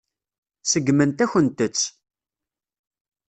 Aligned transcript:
Seggment-akent-tt. 0.69 1.83